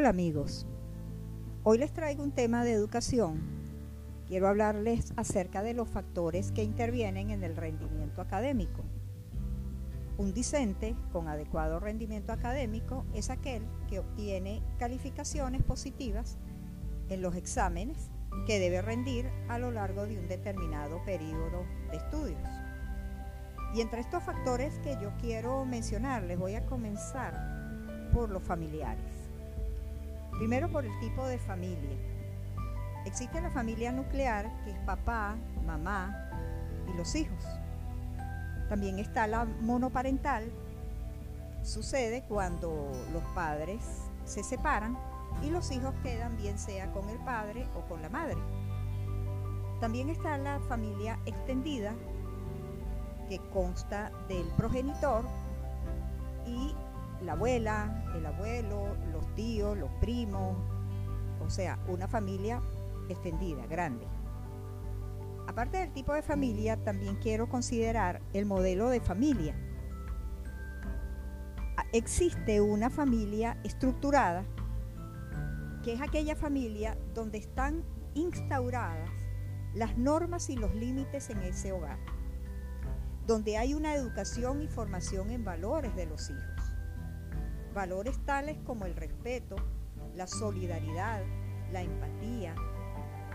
Hola 0.00 0.10
amigos, 0.10 0.64
hoy 1.64 1.76
les 1.76 1.92
traigo 1.92 2.22
un 2.22 2.30
tema 2.30 2.62
de 2.62 2.70
educación. 2.70 3.40
Quiero 4.28 4.46
hablarles 4.46 5.12
acerca 5.16 5.60
de 5.64 5.74
los 5.74 5.88
factores 5.88 6.52
que 6.52 6.62
intervienen 6.62 7.30
en 7.30 7.42
el 7.42 7.56
rendimiento 7.56 8.20
académico. 8.20 8.84
Un 10.16 10.32
discente 10.32 10.94
con 11.10 11.26
adecuado 11.26 11.80
rendimiento 11.80 12.32
académico 12.32 13.06
es 13.12 13.28
aquel 13.28 13.66
que 13.88 13.98
obtiene 13.98 14.62
calificaciones 14.78 15.64
positivas 15.64 16.38
en 17.08 17.20
los 17.20 17.34
exámenes 17.34 18.12
que 18.46 18.60
debe 18.60 18.80
rendir 18.82 19.28
a 19.48 19.58
lo 19.58 19.72
largo 19.72 20.06
de 20.06 20.20
un 20.20 20.28
determinado 20.28 21.02
periodo 21.04 21.64
de 21.90 21.96
estudios. 21.96 22.48
Y 23.74 23.80
entre 23.80 24.00
estos 24.00 24.22
factores 24.22 24.78
que 24.78 24.96
yo 25.02 25.10
quiero 25.20 25.64
mencionar, 25.64 26.22
les 26.22 26.38
voy 26.38 26.54
a 26.54 26.64
comenzar 26.66 28.08
por 28.12 28.30
los 28.30 28.44
familiares. 28.44 29.07
Primero 30.38 30.70
por 30.70 30.84
el 30.84 31.00
tipo 31.00 31.26
de 31.26 31.36
familia. 31.38 31.96
Existe 33.04 33.40
la 33.40 33.50
familia 33.50 33.90
nuclear, 33.90 34.48
que 34.64 34.70
es 34.70 34.78
papá, 34.80 35.36
mamá 35.66 36.30
y 36.86 36.96
los 36.96 37.16
hijos. 37.16 37.44
También 38.68 39.00
está 39.00 39.26
la 39.26 39.44
monoparental. 39.44 40.52
Sucede 41.64 42.22
cuando 42.28 42.92
los 43.12 43.22
padres 43.34 43.80
se 44.24 44.44
separan 44.44 44.96
y 45.42 45.50
los 45.50 45.72
hijos 45.72 45.92
quedan 46.04 46.36
bien 46.36 46.56
sea 46.56 46.92
con 46.92 47.08
el 47.08 47.18
padre 47.18 47.66
o 47.74 47.88
con 47.88 48.00
la 48.00 48.08
madre. 48.08 48.38
También 49.80 50.08
está 50.08 50.38
la 50.38 50.60
familia 50.68 51.18
extendida, 51.26 51.94
que 53.28 53.38
consta 53.52 54.12
del 54.28 54.46
progenitor 54.56 55.24
y 56.46 56.74
la 57.22 57.32
abuela, 57.32 58.04
el 58.14 58.24
abuelo, 58.26 58.96
los 59.12 59.34
tíos, 59.34 59.76
los 59.76 59.90
primos, 60.00 60.56
o 61.40 61.50
sea, 61.50 61.78
una 61.88 62.08
familia 62.08 62.62
extendida, 63.08 63.66
grande. 63.66 64.06
Aparte 65.46 65.78
del 65.78 65.92
tipo 65.92 66.12
de 66.12 66.22
familia, 66.22 66.76
también 66.84 67.16
quiero 67.16 67.48
considerar 67.48 68.20
el 68.32 68.44
modelo 68.44 68.90
de 68.90 69.00
familia. 69.00 69.54
Ah, 71.76 71.84
existe 71.92 72.60
una 72.60 72.90
familia 72.90 73.58
estructurada, 73.64 74.44
que 75.82 75.94
es 75.94 76.00
aquella 76.00 76.36
familia 76.36 76.98
donde 77.14 77.38
están 77.38 77.82
instauradas 78.14 79.10
las 79.74 79.96
normas 79.96 80.50
y 80.50 80.56
los 80.56 80.74
límites 80.74 81.30
en 81.30 81.38
ese 81.42 81.72
hogar, 81.72 81.98
donde 83.26 83.56
hay 83.56 83.74
una 83.74 83.94
educación 83.94 84.62
y 84.62 84.68
formación 84.68 85.30
en 85.30 85.44
valores 85.44 85.94
de 85.94 86.06
los 86.06 86.28
hijos 86.30 86.57
Valores 87.78 88.18
tales 88.26 88.56
como 88.66 88.86
el 88.86 88.96
respeto, 88.96 89.54
la 90.16 90.26
solidaridad, 90.26 91.22
la 91.72 91.82
empatía, 91.82 92.56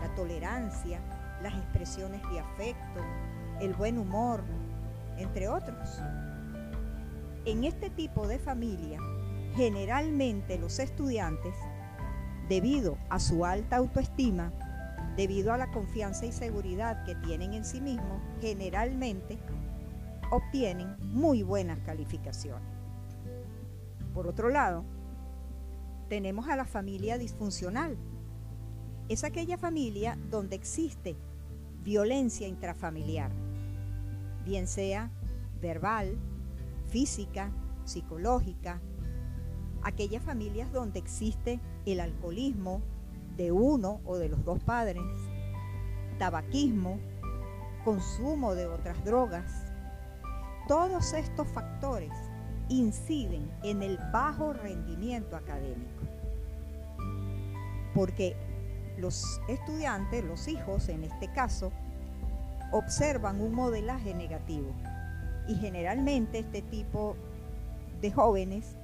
la 0.02 0.14
tolerancia, 0.14 1.00
las 1.42 1.54
expresiones 1.54 2.20
de 2.30 2.40
afecto, 2.40 3.00
el 3.62 3.72
buen 3.72 3.96
humor, 3.96 4.44
entre 5.16 5.48
otros. 5.48 5.98
En 7.46 7.64
este 7.64 7.88
tipo 7.88 8.28
de 8.28 8.38
familia, 8.38 8.98
generalmente 9.56 10.58
los 10.58 10.78
estudiantes, 10.78 11.54
debido 12.46 12.98
a 13.08 13.20
su 13.20 13.46
alta 13.46 13.76
autoestima, 13.76 14.52
debido 15.16 15.54
a 15.54 15.56
la 15.56 15.70
confianza 15.70 16.26
y 16.26 16.32
seguridad 16.32 17.02
que 17.06 17.14
tienen 17.14 17.54
en 17.54 17.64
sí 17.64 17.80
mismos, 17.80 18.20
generalmente 18.42 19.38
obtienen 20.30 20.96
muy 21.00 21.42
buenas 21.42 21.78
calificaciones. 21.86 22.83
Por 24.14 24.28
otro 24.28 24.48
lado, 24.48 24.84
tenemos 26.08 26.48
a 26.48 26.54
la 26.54 26.64
familia 26.64 27.18
disfuncional. 27.18 27.98
Es 29.08 29.24
aquella 29.24 29.58
familia 29.58 30.16
donde 30.30 30.54
existe 30.54 31.16
violencia 31.82 32.46
intrafamiliar, 32.46 33.32
bien 34.44 34.68
sea 34.68 35.10
verbal, 35.60 36.16
física, 36.86 37.50
psicológica. 37.84 38.80
Aquellas 39.82 40.22
familias 40.22 40.72
donde 40.72 41.00
existe 41.00 41.60
el 41.84 41.98
alcoholismo 41.98 42.80
de 43.36 43.50
uno 43.50 44.00
o 44.04 44.16
de 44.16 44.28
los 44.28 44.44
dos 44.44 44.62
padres, 44.62 45.02
tabaquismo, 46.18 46.98
consumo 47.84 48.54
de 48.54 48.66
otras 48.66 49.04
drogas. 49.04 49.72
Todos 50.68 51.12
estos 51.12 51.48
factores 51.48 52.12
inciden 52.68 53.50
en 53.62 53.82
el 53.82 53.98
bajo 54.12 54.52
rendimiento 54.52 55.36
académico. 55.36 56.02
Porque 57.94 58.36
los 58.98 59.40
estudiantes, 59.48 60.24
los 60.24 60.48
hijos 60.48 60.88
en 60.88 61.04
este 61.04 61.32
caso, 61.32 61.72
observan 62.72 63.40
un 63.40 63.54
modelaje 63.54 64.14
negativo. 64.14 64.72
Y 65.46 65.56
generalmente 65.56 66.38
este 66.38 66.62
tipo 66.62 67.16
de 68.00 68.10
jóvenes 68.10 68.76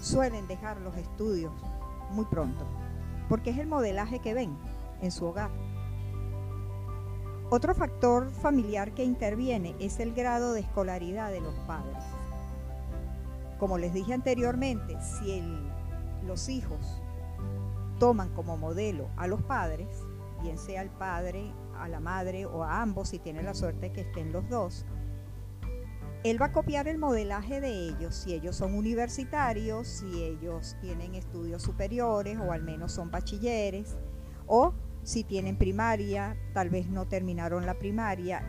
suelen 0.00 0.46
dejar 0.48 0.80
los 0.80 0.96
estudios 0.96 1.52
muy 2.10 2.24
pronto, 2.26 2.64
porque 3.28 3.50
es 3.50 3.58
el 3.58 3.66
modelaje 3.66 4.18
que 4.18 4.34
ven 4.34 4.56
en 5.02 5.10
su 5.10 5.26
hogar. 5.26 5.50
Otro 7.50 7.74
factor 7.74 8.30
familiar 8.30 8.92
que 8.94 9.04
interviene 9.04 9.74
es 9.78 10.00
el 10.00 10.14
grado 10.14 10.54
de 10.54 10.60
escolaridad 10.60 11.30
de 11.30 11.40
los 11.40 11.54
padres. 11.66 12.02
Como 13.58 13.78
les 13.78 13.92
dije 13.92 14.12
anteriormente, 14.12 14.96
si 15.00 15.42
los 16.26 16.48
hijos 16.48 17.00
toman 17.98 18.30
como 18.30 18.56
modelo 18.56 19.08
a 19.16 19.26
los 19.26 19.42
padres, 19.42 19.88
bien 20.42 20.58
sea 20.58 20.80
al 20.80 20.90
padre, 20.90 21.52
a 21.78 21.88
la 21.88 22.00
madre 22.00 22.46
o 22.46 22.64
a 22.64 22.82
ambos, 22.82 23.10
si 23.10 23.18
tienen 23.18 23.44
la 23.44 23.54
suerte 23.54 23.92
que 23.92 24.02
estén 24.02 24.32
los 24.32 24.48
dos, 24.48 24.84
él 26.24 26.40
va 26.40 26.46
a 26.46 26.52
copiar 26.52 26.88
el 26.88 26.98
modelaje 26.98 27.60
de 27.60 27.88
ellos, 27.88 28.14
si 28.14 28.32
ellos 28.32 28.56
son 28.56 28.74
universitarios, 28.74 29.86
si 29.86 30.22
ellos 30.22 30.76
tienen 30.80 31.14
estudios 31.14 31.62
superiores 31.62 32.38
o 32.38 32.50
al 32.50 32.62
menos 32.62 32.92
son 32.92 33.10
bachilleres, 33.10 33.96
o 34.46 34.74
si 35.02 35.22
tienen 35.22 35.58
primaria, 35.58 36.36
tal 36.54 36.70
vez 36.70 36.88
no 36.88 37.06
terminaron 37.06 37.66
la 37.66 37.78
primaria, 37.78 38.42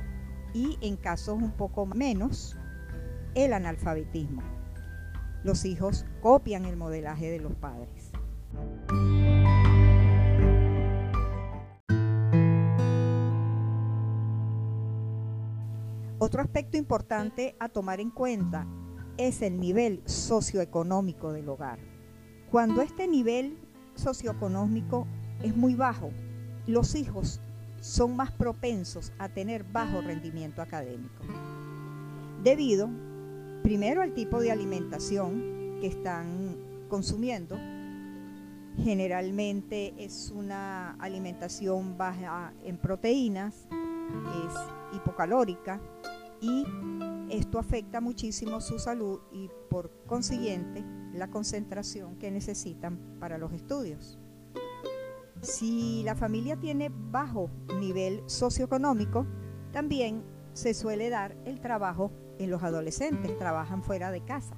y 0.53 0.77
en 0.81 0.95
casos 0.95 1.35
un 1.35 1.51
poco 1.51 1.85
menos, 1.85 2.57
el 3.35 3.51
analfabetismo 3.51 4.54
los 5.45 5.63
hijos 5.63 6.05
copian 6.21 6.65
el 6.65 6.75
modelaje 6.75 7.29
de 7.29 7.39
los 7.39 7.53
padres. 7.53 8.11
Otro 16.17 16.41
aspecto 16.41 16.77
importante 16.77 17.55
a 17.59 17.69
tomar 17.69 17.99
en 17.99 18.09
cuenta 18.09 18.65
es 19.17 19.43
el 19.43 19.59
nivel 19.59 20.01
socioeconómico 20.05 21.31
del 21.31 21.47
hogar. 21.47 21.77
Cuando 22.49 22.81
este 22.81 23.07
nivel 23.07 23.59
socioeconómico 23.93 25.05
es 25.43 25.55
muy 25.55 25.75
bajo, 25.75 26.09
los 26.65 26.95
hijos 26.95 27.39
son 27.81 28.15
más 28.15 28.31
propensos 28.31 29.13
a 29.19 29.29
tener 29.29 29.63
bajo 29.63 30.01
rendimiento 30.01 30.63
académico, 30.63 31.21
debido 32.43 32.89
primero 33.65 34.03
el 34.03 34.13
tipo 34.13 34.39
de 34.39 34.51
alimentación 34.51 35.79
que 35.81 35.87
están 35.87 36.55
consumiendo. 36.87 37.57
Generalmente 38.77 39.95
es 39.97 40.29
una 40.29 40.91
alimentación 40.99 41.97
baja 41.97 42.53
en 42.63 42.77
proteínas, 42.77 43.67
es 44.45 44.95
hipocalórica 44.95 45.81
y 46.41 46.63
esto 47.31 47.57
afecta 47.57 48.01
muchísimo 48.01 48.61
su 48.61 48.77
salud 48.77 49.21
y 49.31 49.49
por 49.71 49.89
consiguiente 50.05 50.83
la 51.15 51.31
concentración 51.31 52.17
que 52.17 52.29
necesitan 52.29 53.17
para 53.19 53.39
los 53.39 53.51
estudios. 53.51 54.19
Si 55.41 56.03
la 56.03 56.13
familia 56.13 56.55
tiene 56.55 56.91
bajo 56.93 57.49
nivel 57.79 58.21
socioeconómico, 58.27 59.25
también 59.71 60.21
se 60.53 60.75
suele 60.75 61.09
dar 61.09 61.35
el 61.45 61.59
trabajo 61.61 62.11
en 62.39 62.49
los 62.49 62.63
adolescentes, 62.63 63.37
trabajan 63.37 63.83
fuera 63.83 64.11
de 64.11 64.21
casa. 64.21 64.55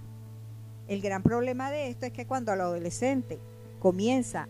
El 0.87 1.01
gran 1.01 1.23
problema 1.23 1.69
de 1.69 1.89
esto 1.89 2.05
es 2.05 2.13
que 2.13 2.25
cuando 2.25 2.53
el 2.53 2.61
adolescente 2.61 3.39
comienza 3.79 4.47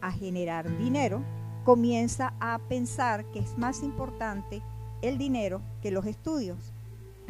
a 0.00 0.12
generar 0.12 0.76
dinero, 0.78 1.22
comienza 1.64 2.34
a 2.40 2.58
pensar 2.68 3.24
que 3.32 3.38
es 3.38 3.56
más 3.56 3.82
importante 3.82 4.62
el 5.02 5.18
dinero 5.18 5.60
que 5.82 5.90
los 5.90 6.06
estudios 6.06 6.72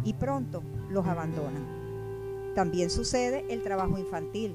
y 0.04 0.14
pronto 0.14 0.62
los 0.90 1.06
abandonan. 1.06 2.54
También 2.54 2.90
sucede 2.90 3.44
el 3.50 3.62
trabajo 3.62 3.98
infantil, 3.98 4.54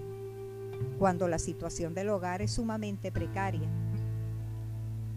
cuando 0.98 1.28
la 1.28 1.40
situación 1.40 1.94
del 1.94 2.10
hogar 2.10 2.42
es 2.42 2.52
sumamente 2.52 3.12
precaria. 3.12 3.68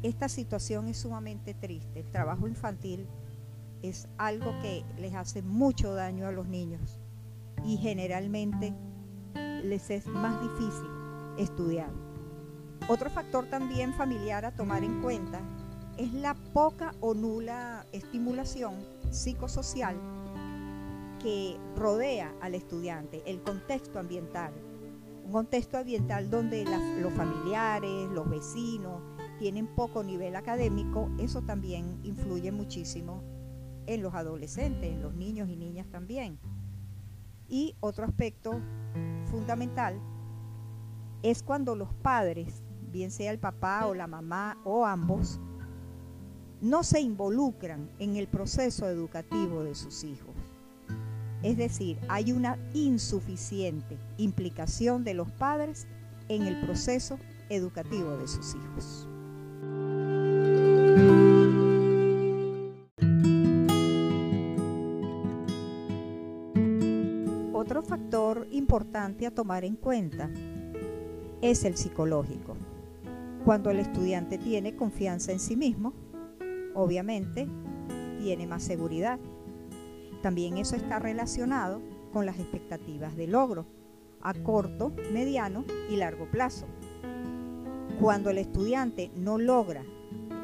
Esta 0.03 0.29
situación 0.29 0.89
es 0.89 0.99
sumamente 0.99 1.55
triste. 1.55 2.01
El 2.01 2.11
trabajo 2.11 2.47
infantil 2.47 3.07
es 3.89 4.09
algo 4.17 4.59
que 4.63 4.83
les 4.97 5.15
hace 5.15 5.43
mucho 5.43 5.95
daño 5.95 6.27
a 6.27 6.33
los 6.33 6.49
niños 6.49 7.01
y 7.67 7.77
generalmente 7.77 8.75
les 9.63 9.91
es 9.91 10.07
más 10.07 10.41
difícil 10.41 10.89
estudiar. 11.37 11.91
Otro 12.89 13.11
factor 13.11 13.47
también 13.51 13.93
familiar 13.93 14.47
a 14.47 14.57
tomar 14.57 14.85
en 14.85 15.03
cuenta 15.03 15.41
es 15.99 16.15
la 16.15 16.35
poca 16.55 16.95
o 17.01 17.13
nula 17.13 17.87
estimulación 17.93 18.75
psicosocial 19.11 19.97
que 21.21 21.59
rodea 21.77 22.35
al 22.41 22.55
estudiante, 22.55 23.23
el 23.27 23.43
contexto 23.43 23.99
ambiental. 23.99 24.53
Un 25.27 25.33
contexto 25.33 25.77
ambiental 25.77 26.31
donde 26.31 26.65
los 27.01 27.13
familiares, 27.13 28.11
los 28.11 28.29
vecinos 28.29 29.03
tienen 29.39 29.67
poco 29.75 30.03
nivel 30.03 30.37
académico, 30.37 31.11
eso 31.19 31.43
también 31.43 32.01
influye 32.03 32.51
muchísimo 32.51 33.34
en 33.87 34.03
los 34.03 34.15
adolescentes, 34.15 34.91
en 34.91 35.03
los 35.03 35.15
niños 35.15 35.49
y 35.49 35.57
niñas 35.57 35.87
también. 35.91 36.39
Y 37.49 37.75
otro 37.81 38.05
aspecto 38.05 38.61
fundamental 39.31 40.01
es 41.23 41.43
cuando 41.43 41.75
los 41.75 41.93
padres, 41.95 42.63
bien 42.93 43.11
sea 43.11 43.31
el 43.31 43.39
papá 43.39 43.87
o 43.87 43.95
la 43.95 44.07
mamá 44.07 44.59
o 44.65 44.85
ambos, 44.87 45.41
no 46.61 46.83
se 46.83 47.01
involucran 47.01 47.91
en 47.99 48.17
el 48.17 48.27
proceso 48.29 48.89
educativo 48.89 49.65
de 49.65 49.75
sus 49.75 50.05
hijos. 50.05 50.35
Es 51.43 51.59
decir, 51.59 51.99
hay 52.09 52.33
una 52.33 52.59
insuficiente 52.73 53.99
implicación 54.17 55.05
de 55.05 55.13
los 55.13 55.31
padres 55.31 55.87
en 56.29 56.43
el 56.43 56.59
proceso 56.65 57.19
educativo 57.51 58.17
de 58.17 58.27
sus 58.27 58.55
hijos. 58.55 59.07
Importante 68.75 69.25
a 69.25 69.31
tomar 69.31 69.65
en 69.65 69.77
cuenta 69.77 70.29
es 71.41 71.65
el 71.65 71.77
psicológico. 71.77 72.57
Cuando 73.45 73.71
el 73.71 73.79
estudiante 73.79 74.37
tiene 74.37 74.75
confianza 74.75 75.31
en 75.31 75.39
sí 75.39 75.55
mismo, 75.55 75.93
obviamente 76.75 77.47
tiene 78.19 78.49
más 78.49 78.65
seguridad. 78.65 79.21
También 80.23 80.59
eso 80.59 80.75
está 80.75 80.99
relacionado 80.99 81.83
con 82.13 82.27
las 82.27 82.41
expectativas 82.41 83.15
de 83.15 83.29
logro 83.29 83.65
a 84.21 84.35
corto, 84.35 84.93
mediano 85.13 85.65
y 85.89 85.95
largo 85.95 86.29
plazo. 86.29 86.67
Cuando 88.01 88.31
el 88.31 88.39
estudiante 88.39 89.13
no 89.15 89.39
logra 89.39 89.85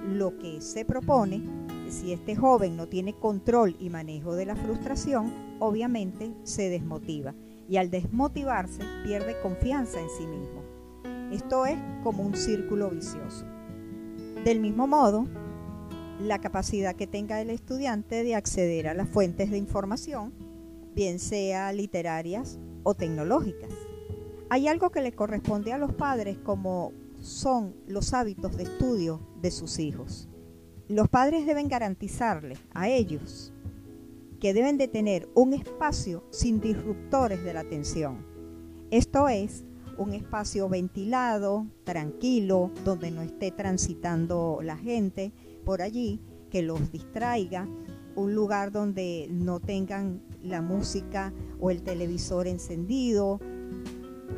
lo 0.07 0.39
que 0.39 0.61
se 0.61 0.85
propone, 0.85 1.43
si 1.89 2.13
este 2.13 2.37
joven 2.37 2.77
no 2.77 2.87
tiene 2.87 3.13
control 3.13 3.75
y 3.81 3.91
manejo 3.91 4.37
de 4.37 4.47
la 4.47 4.55
frustración, 4.55 5.33
obviamente 5.59 6.31
se 6.45 6.69
desmotiva 6.69 7.35
y 7.71 7.77
al 7.77 7.89
desmotivarse 7.89 8.83
pierde 9.05 9.41
confianza 9.41 10.01
en 10.01 10.11
sí 10.11 10.27
mismo. 10.27 10.61
Esto 11.31 11.67
es 11.67 11.79
como 12.03 12.25
un 12.25 12.35
círculo 12.35 12.91
vicioso. 12.91 13.47
Del 14.45 14.59
mismo 14.59 14.89
modo, 14.89 15.29
la 16.21 16.41
capacidad 16.41 16.97
que 16.97 17.07
tenga 17.07 17.41
el 17.41 17.49
estudiante 17.49 18.25
de 18.25 18.35
acceder 18.35 18.89
a 18.89 18.95
las 18.95 19.09
fuentes 19.09 19.53
de 19.53 19.59
información, 19.59 20.33
bien 20.97 21.21
sea 21.21 21.73
literarias 21.73 22.59
o 22.83 22.95
tecnológicas. 22.95 23.71
Hay 24.49 24.67
algo 24.67 24.91
que 24.91 25.01
le 25.01 25.13
corresponde 25.13 25.73
a 25.73 25.79
los 25.79 25.95
padres 25.95 26.39
como 26.39 26.93
son 27.21 27.77
los 27.87 28.13
hábitos 28.15 28.57
de 28.57 28.65
estudio 28.65 29.21
de 29.41 29.53
sus 29.53 29.79
hijos. 29.79 30.29
Los 30.89 31.09
padres 31.09 31.47
deben 31.47 31.69
garantizarle 31.69 32.57
a 32.75 32.89
ellos 32.89 33.53
que 34.41 34.55
deben 34.55 34.79
de 34.79 34.89
tener 34.89 35.29
un 35.35 35.53
espacio 35.53 36.25
sin 36.31 36.61
disruptores 36.61 37.45
de 37.45 37.55
la 37.55 37.61
atención. 37.61 38.27
Esto 38.91 39.29
es, 39.29 39.65
un 39.99 40.15
espacio 40.15 40.69
ventilado, 40.69 41.67
tranquilo, 41.85 42.71
donde 42.85 43.11
no 43.11 43.21
esté 43.21 43.51
transitando 43.51 44.61
la 44.63 44.77
gente 44.77 45.33
por 45.65 45.83
allí, 45.83 46.21
que 46.51 46.63
los 46.63 46.91
distraiga, 46.91 47.69
un 48.17 48.35
lugar 48.35 48.73
donde 48.73 49.29
no 49.31 49.61
tengan 49.61 50.23
la 50.43 50.63
música 50.63 51.33
o 51.61 51.71
el 51.71 51.83
televisor 51.83 52.47
encendido. 52.47 53.41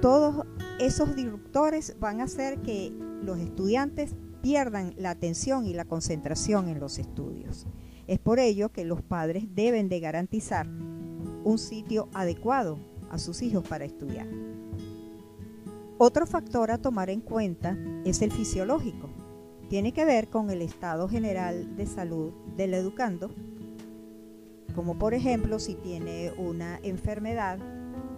Todos 0.00 0.46
esos 0.80 1.14
disruptores 1.14 1.96
van 2.00 2.20
a 2.20 2.24
hacer 2.24 2.60
que 2.60 2.92
los 3.22 3.38
estudiantes 3.38 4.14
pierdan 4.42 4.94
la 4.98 5.10
atención 5.10 5.64
y 5.64 5.74
la 5.74 5.84
concentración 5.84 6.68
en 6.68 6.80
los 6.80 6.98
estudios. 6.98 7.66
Es 8.12 8.18
por 8.18 8.38
ello 8.38 8.70
que 8.70 8.84
los 8.84 9.00
padres 9.00 9.44
deben 9.54 9.88
de 9.88 9.98
garantizar 9.98 10.66
un 10.66 11.56
sitio 11.56 12.10
adecuado 12.12 12.78
a 13.10 13.16
sus 13.16 13.40
hijos 13.40 13.66
para 13.66 13.86
estudiar. 13.86 14.26
Otro 15.96 16.26
factor 16.26 16.70
a 16.70 16.76
tomar 16.76 17.08
en 17.08 17.22
cuenta 17.22 17.74
es 18.04 18.20
el 18.20 18.30
fisiológico. 18.30 19.08
Tiene 19.70 19.94
que 19.94 20.04
ver 20.04 20.28
con 20.28 20.50
el 20.50 20.60
estado 20.60 21.08
general 21.08 21.74
de 21.74 21.86
salud 21.86 22.34
del 22.54 22.74
educando, 22.74 23.30
como 24.74 24.98
por 24.98 25.14
ejemplo 25.14 25.58
si 25.58 25.74
tiene 25.76 26.32
una 26.36 26.80
enfermedad, 26.82 27.58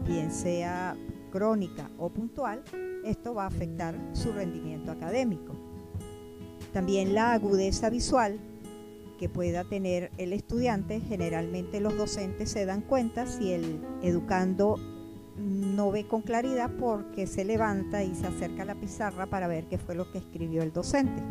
bien 0.08 0.32
sea 0.32 0.97
crónica 1.31 1.88
o 1.99 2.08
puntual, 2.08 2.64
esto 3.05 3.32
va 3.32 3.44
a 3.44 3.47
afectar 3.47 3.94
su 4.12 4.32
rendimiento 4.32 4.90
académico. 4.90 5.52
También 6.73 7.14
la 7.14 7.32
agudeza 7.32 7.90
visual 7.90 8.40
que 9.19 9.28
pueda 9.28 9.64
tener 9.64 10.11
el 10.19 10.32
estudiante, 10.32 11.00
generalmente 11.00 11.81
los 11.81 11.96
docentes 11.96 12.50
se 12.50 12.66
dan 12.66 12.82
cuenta 12.82 13.26
si 13.26 13.52
el 13.52 13.81
educando 14.02 14.78
no 15.37 15.90
ve 15.90 16.06
con 16.06 16.22
claridad 16.22 16.70
porque 16.78 17.26
se 17.26 17.44
levanta 17.44 18.02
y 18.02 18.14
se 18.14 18.26
acerca 18.26 18.62
a 18.62 18.66
la 18.66 18.75
pizarra 18.75 19.26
para 19.26 19.49
ver 19.49 19.64
qué 19.66 19.78
fue 19.78 19.94
lo 19.94 20.11
que 20.11 20.19
escribió 20.19 20.62
el 20.62 20.72
docente. 20.72 21.22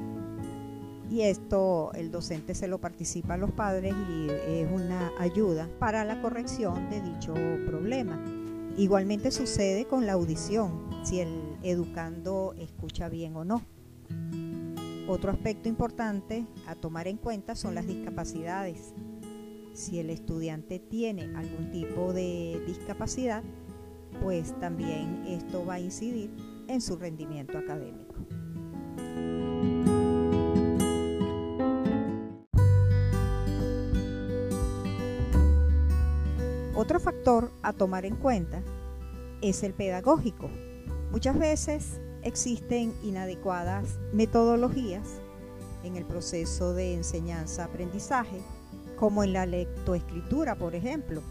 Y 1.09 1.21
esto 1.21 1.91
el 1.93 2.11
docente 2.11 2.55
se 2.55 2.67
lo 2.67 2.79
participa 2.79 3.35
a 3.35 3.37
los 3.37 3.51
padres 3.51 3.93
y 4.09 4.29
es 4.47 4.71
una 4.71 5.11
ayuda 5.19 5.69
para 5.79 6.03
la 6.05 6.21
corrección 6.21 6.89
de 6.89 7.01
dicho 7.01 7.33
problema. 7.67 8.19
Igualmente 8.77 9.29
sucede 9.29 9.85
con 9.85 10.07
la 10.07 10.13
audición, 10.13 10.89
si 11.03 11.19
el 11.19 11.57
educando 11.61 12.55
escucha 12.57 13.09
bien 13.09 13.35
o 13.35 13.45
no. 13.45 13.61
Otro 15.05 15.31
aspecto 15.31 15.67
importante 15.67 16.47
a 16.65 16.75
tomar 16.75 17.09
en 17.09 17.17
cuenta 17.17 17.55
son 17.55 17.75
las 17.75 17.85
discapacidades. 17.85 18.93
Si 19.73 19.99
el 19.99 20.09
estudiante 20.09 20.79
tiene 20.79 21.23
algún 21.35 21.71
tipo 21.71 22.13
de 22.13 22.63
discapacidad, 22.65 23.43
pues 24.21 24.57
también 24.61 25.25
esto 25.27 25.65
va 25.65 25.75
a 25.75 25.79
incidir 25.81 26.31
en 26.67 26.79
su 26.79 26.95
rendimiento 26.95 27.57
académico. 27.57 28.15
Otro 36.75 36.99
factor 36.99 37.51
a 37.61 37.73
tomar 37.73 38.05
en 38.05 38.15
cuenta 38.15 38.61
es 39.41 39.63
el 39.63 39.73
pedagógico. 39.73 40.49
Muchas 41.11 41.37
veces 41.37 41.99
existen 42.23 42.93
inadecuadas 43.03 43.97
metodologías 44.13 45.03
en 45.83 45.97
el 45.97 46.05
proceso 46.05 46.73
de 46.73 46.93
enseñanza-aprendizaje, 46.93 48.41
como 48.97 49.23
en 49.23 49.33
la 49.33 49.45
lectoescritura, 49.45 50.55
por 50.55 50.75
ejemplo, 50.75 51.21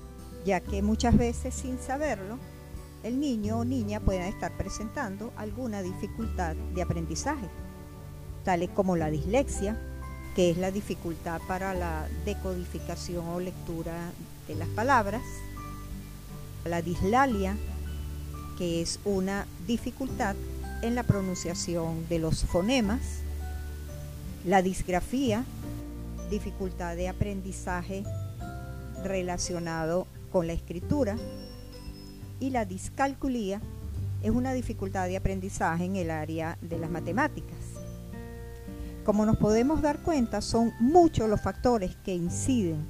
ya 0.44 0.60
que 0.60 0.82
muchas 0.82 1.16
veces 1.16 1.54
sin 1.54 1.78
saberlo, 1.78 2.38
el 3.02 3.18
niño 3.18 3.58
o 3.58 3.64
niña 3.64 4.00
pueda 4.00 4.28
estar 4.28 4.56
presentando 4.56 5.32
alguna 5.36 5.82
dificultad 5.82 6.54
de 6.74 6.82
aprendizaje, 6.82 7.48
tales 8.44 8.70
como 8.70 8.96
la 8.96 9.10
dislexia, 9.10 9.80
que 10.36 10.50
es 10.50 10.58
la 10.58 10.70
dificultad 10.70 11.40
para 11.48 11.74
la 11.74 12.06
decodificación 12.24 13.26
o 13.28 13.40
lectura 13.40 14.12
de 14.48 14.54
las 14.54 14.68
palabras, 14.68 15.22
la 16.64 16.80
dislalia, 16.80 17.56
que 18.56 18.82
es 18.82 19.00
una 19.04 19.46
dificultad 19.66 20.36
en 20.82 20.94
la 20.96 21.04
pronunciación 21.04 22.06
de 22.08 22.18
los 22.18 22.44
fonemas, 22.44 23.00
la 24.44 24.62
disgrafía, 24.62 25.44
dificultad 26.30 26.96
de 26.96 27.08
aprendizaje 27.08 28.04
relacionado 29.04 30.06
con 30.30 30.46
la 30.46 30.52
escritura, 30.52 31.16
y 32.40 32.50
la 32.50 32.64
discalculía 32.64 33.60
es 34.22 34.30
una 34.30 34.52
dificultad 34.52 35.06
de 35.06 35.16
aprendizaje 35.16 35.84
en 35.84 35.96
el 35.96 36.10
área 36.10 36.58
de 36.60 36.78
las 36.78 36.90
matemáticas. 36.90 37.58
Como 39.04 39.24
nos 39.26 39.36
podemos 39.36 39.82
dar 39.82 40.00
cuenta, 40.00 40.40
son 40.40 40.72
muchos 40.80 41.28
los 41.28 41.40
factores 41.40 41.94
que 42.04 42.14
inciden 42.14 42.84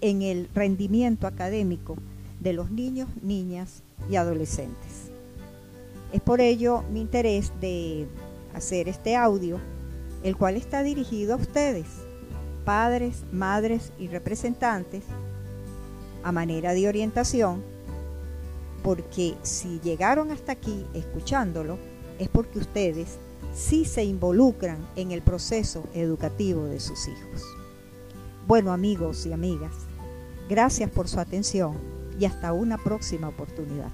en 0.00 0.22
el 0.22 0.48
rendimiento 0.54 1.26
académico 1.26 1.96
de 2.40 2.52
los 2.52 2.70
niños, 2.70 3.08
niñas 3.22 3.82
y 4.10 4.16
adolescentes. 4.16 5.17
Es 6.12 6.20
por 6.20 6.40
ello 6.40 6.82
mi 6.90 7.00
interés 7.00 7.52
de 7.60 8.06
hacer 8.54 8.88
este 8.88 9.16
audio, 9.16 9.58
el 10.22 10.36
cual 10.36 10.56
está 10.56 10.82
dirigido 10.82 11.34
a 11.34 11.36
ustedes, 11.36 11.86
padres, 12.64 13.22
madres 13.32 13.92
y 13.98 14.08
representantes, 14.08 15.04
a 16.22 16.32
manera 16.32 16.74
de 16.74 16.88
orientación 16.88 17.62
porque 18.82 19.36
si 19.42 19.80
llegaron 19.80 20.30
hasta 20.30 20.52
aquí 20.52 20.86
escuchándolo, 20.94 21.78
es 22.18 22.28
porque 22.28 22.58
ustedes 22.58 23.18
sí 23.54 23.84
se 23.84 24.04
involucran 24.04 24.78
en 24.96 25.12
el 25.12 25.22
proceso 25.22 25.84
educativo 25.94 26.64
de 26.64 26.80
sus 26.80 27.08
hijos. 27.08 27.42
Bueno 28.46 28.72
amigos 28.72 29.26
y 29.26 29.32
amigas, 29.32 29.74
gracias 30.48 30.90
por 30.90 31.08
su 31.08 31.20
atención 31.20 31.76
y 32.18 32.24
hasta 32.24 32.52
una 32.52 32.78
próxima 32.78 33.28
oportunidad. 33.28 33.90